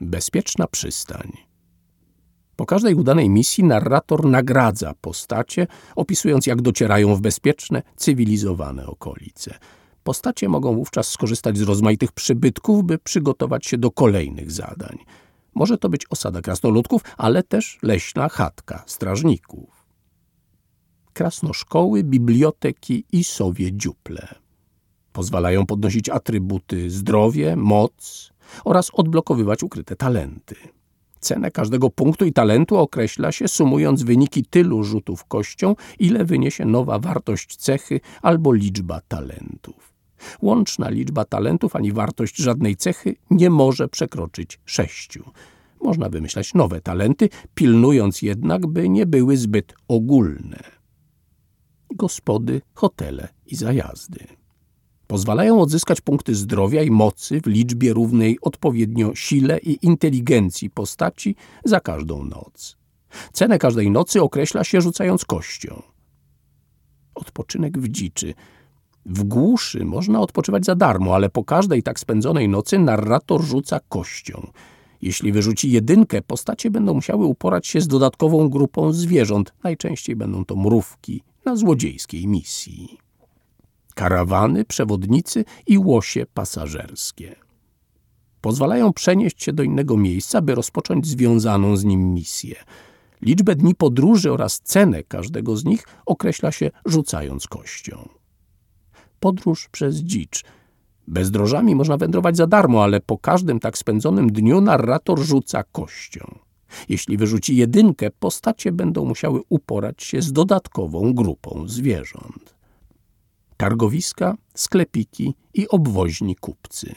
Bezpieczna 0.00 0.66
przystań. 0.66 1.32
Po 2.56 2.66
każdej 2.66 2.94
udanej 2.94 3.30
misji 3.30 3.64
narrator 3.64 4.26
nagradza 4.26 4.94
postacie, 5.00 5.66
opisując 5.96 6.46
jak 6.46 6.62
docierają 6.62 7.14
w 7.14 7.20
bezpieczne, 7.20 7.82
cywilizowane 7.96 8.86
okolice. 8.86 9.58
Postacie 10.04 10.48
mogą 10.48 10.74
wówczas 10.74 11.08
skorzystać 11.08 11.58
z 11.58 11.62
rozmaitych 11.62 12.12
przybytków, 12.12 12.84
by 12.84 12.98
przygotować 12.98 13.66
się 13.66 13.78
do 13.78 13.90
kolejnych 13.90 14.50
zadań. 14.50 14.98
Może 15.54 15.78
to 15.78 15.88
być 15.88 16.06
osada 16.10 16.40
krasnoludków, 16.40 17.02
ale 17.16 17.42
też 17.42 17.78
leśna 17.82 18.28
chatka 18.28 18.84
strażników. 18.86 19.86
Krasnoszkoły, 21.12 22.04
biblioteki 22.04 23.04
i 23.12 23.24
sowie 23.24 23.72
dziuple. 23.72 24.28
Pozwalają 25.12 25.66
podnosić 25.66 26.08
atrybuty 26.08 26.90
zdrowie, 26.90 27.56
moc 27.56 28.31
oraz 28.64 28.90
odblokowywać 28.94 29.62
ukryte 29.62 29.96
talenty. 29.96 30.54
Cenę 31.20 31.50
każdego 31.50 31.90
punktu 31.90 32.24
i 32.24 32.32
talentu 32.32 32.76
określa 32.76 33.32
się 33.32 33.48
sumując 33.48 34.02
wyniki 34.02 34.44
tylu 34.44 34.84
rzutów 34.84 35.24
kością, 35.24 35.74
ile 35.98 36.24
wyniesie 36.24 36.64
nowa 36.64 36.98
wartość 36.98 37.56
cechy 37.56 38.00
albo 38.22 38.52
liczba 38.52 39.00
talentów. 39.08 39.92
Łączna 40.42 40.88
liczba 40.88 41.24
talentów 41.24 41.76
ani 41.76 41.92
wartość 41.92 42.36
żadnej 42.36 42.76
cechy 42.76 43.14
nie 43.30 43.50
może 43.50 43.88
przekroczyć 43.88 44.60
sześciu. 44.64 45.30
Można 45.82 46.08
wymyślać 46.08 46.54
nowe 46.54 46.80
talenty, 46.80 47.28
pilnując 47.54 48.22
jednak, 48.22 48.66
by 48.66 48.88
nie 48.88 49.06
były 49.06 49.36
zbyt 49.36 49.74
ogólne. 49.88 50.62
Gospody, 51.94 52.60
hotele 52.74 53.28
i 53.46 53.56
zajazdy 53.56 54.41
pozwalają 55.12 55.60
odzyskać 55.60 56.00
punkty 56.00 56.34
zdrowia 56.34 56.82
i 56.82 56.90
mocy 56.90 57.40
w 57.40 57.46
liczbie 57.46 57.92
równej 57.92 58.38
odpowiednio 58.42 59.14
sile 59.14 59.58
i 59.58 59.86
inteligencji 59.86 60.70
postaci 60.70 61.36
za 61.64 61.80
każdą 61.80 62.24
noc. 62.24 62.76
Cenę 63.32 63.58
każdej 63.58 63.90
nocy 63.90 64.22
określa 64.22 64.64
się 64.64 64.80
rzucając 64.80 65.24
kością. 65.24 65.82
Odpoczynek 67.14 67.78
w 67.78 67.88
dziczy. 67.88 68.34
W 69.06 69.24
głuszy 69.24 69.84
można 69.84 70.20
odpoczywać 70.20 70.64
za 70.64 70.74
darmo, 70.74 71.14
ale 71.14 71.28
po 71.28 71.44
każdej 71.44 71.82
tak 71.82 72.00
spędzonej 72.00 72.48
nocy 72.48 72.78
narrator 72.78 73.42
rzuca 73.42 73.80
kością. 73.88 74.46
Jeśli 75.02 75.32
wyrzuci 75.32 75.70
jedynkę, 75.70 76.22
postacie 76.22 76.70
będą 76.70 76.94
musiały 76.94 77.26
uporać 77.26 77.66
się 77.66 77.80
z 77.80 77.88
dodatkową 77.88 78.48
grupą 78.48 78.92
zwierząt. 78.92 79.52
Najczęściej 79.64 80.16
będą 80.16 80.44
to 80.44 80.56
mrówki 80.56 81.22
na 81.44 81.56
złodziejskiej 81.56 82.26
misji 82.26 82.98
karawany, 83.92 84.64
przewodnicy 84.64 85.44
i 85.66 85.78
łosie 85.78 86.26
pasażerskie. 86.34 87.36
Pozwalają 88.40 88.92
przenieść 88.92 89.44
się 89.44 89.52
do 89.52 89.62
innego 89.62 89.96
miejsca, 89.96 90.42
by 90.42 90.54
rozpocząć 90.54 91.06
związaną 91.06 91.76
z 91.76 91.84
nim 91.84 92.14
misję. 92.14 92.56
Liczbę 93.22 93.54
dni 93.54 93.74
podróży 93.74 94.32
oraz 94.32 94.60
cenę 94.60 95.02
każdego 95.02 95.56
z 95.56 95.64
nich 95.64 95.86
określa 96.06 96.52
się 96.52 96.70
rzucając 96.86 97.46
kością. 97.46 98.08
Podróż 99.20 99.68
przez 99.72 99.96
dzicz. 99.96 100.44
Bezdrożami 101.08 101.74
można 101.74 101.96
wędrować 101.96 102.36
za 102.36 102.46
darmo, 102.46 102.84
ale 102.84 103.00
po 103.00 103.18
każdym 103.18 103.60
tak 103.60 103.78
spędzonym 103.78 104.32
dniu 104.32 104.60
narrator 104.60 105.20
rzuca 105.20 105.62
kością. 105.72 106.38
Jeśli 106.88 107.16
wyrzuci 107.16 107.56
jedynkę, 107.56 108.10
postacie 108.10 108.72
będą 108.72 109.04
musiały 109.04 109.40
uporać 109.48 110.02
się 110.02 110.22
z 110.22 110.32
dodatkową 110.32 111.14
grupą 111.14 111.64
zwierząt 111.68 112.61
targowiska, 113.62 114.36
sklepiki 114.54 115.34
i 115.54 115.68
obwoźni 115.68 116.36
kupcy. 116.36 116.94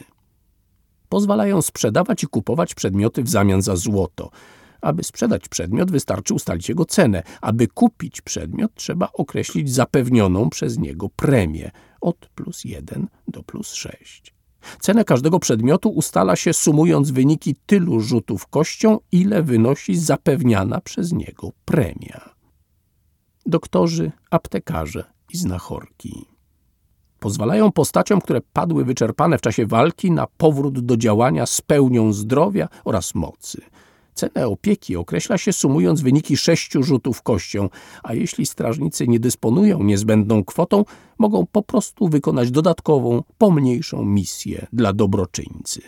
Pozwalają 1.08 1.62
sprzedawać 1.62 2.22
i 2.22 2.26
kupować 2.26 2.74
przedmioty 2.74 3.22
w 3.22 3.28
zamian 3.28 3.62
za 3.62 3.76
złoto. 3.76 4.30
Aby 4.80 5.04
sprzedać 5.04 5.48
przedmiot, 5.48 5.90
wystarczy 5.90 6.34
ustalić 6.34 6.68
jego 6.68 6.84
cenę. 6.84 7.22
Aby 7.40 7.68
kupić 7.68 8.20
przedmiot, 8.20 8.74
trzeba 8.74 9.08
określić 9.12 9.74
zapewnioną 9.74 10.50
przez 10.50 10.78
niego 10.78 11.08
premię 11.08 11.70
od 12.00 12.28
plus 12.34 12.64
1 12.64 13.08
do 13.28 13.42
plus 13.42 13.72
6. 13.72 14.34
Cenę 14.80 15.04
każdego 15.04 15.38
przedmiotu 15.38 15.88
ustala 15.88 16.36
się 16.36 16.52
sumując 16.52 17.10
wyniki 17.10 17.56
tylu 17.66 18.00
rzutów 18.00 18.46
kością, 18.46 18.98
ile 19.12 19.42
wynosi 19.42 19.96
zapewniana 19.96 20.80
przez 20.80 21.12
niego 21.12 21.52
premia. 21.64 22.34
Doktorzy, 23.46 24.12
aptekarze 24.30 25.04
i 25.32 25.36
znachorki 25.36 26.35
pozwalają 27.20 27.72
postaciom, 27.72 28.20
które 28.20 28.40
padły 28.52 28.84
wyczerpane 28.84 29.38
w 29.38 29.40
czasie 29.40 29.66
walki, 29.66 30.10
na 30.10 30.26
powrót 30.36 30.80
do 30.80 30.96
działania 30.96 31.46
z 31.46 31.60
pełnią 31.60 32.12
zdrowia 32.12 32.68
oraz 32.84 33.14
mocy. 33.14 33.60
Cenę 34.14 34.46
opieki 34.46 34.96
określa 34.96 35.38
się 35.38 35.52
sumując 35.52 36.00
wyniki 36.00 36.36
sześciu 36.36 36.82
rzutów 36.82 37.22
kością, 37.22 37.68
a 38.02 38.14
jeśli 38.14 38.46
strażnicy 38.46 39.08
nie 39.08 39.20
dysponują 39.20 39.82
niezbędną 39.82 40.44
kwotą, 40.44 40.84
mogą 41.18 41.46
po 41.52 41.62
prostu 41.62 42.08
wykonać 42.08 42.50
dodatkową, 42.50 43.22
pomniejszą 43.38 44.04
misję 44.04 44.66
dla 44.72 44.92
dobroczyńcy. 44.92 45.80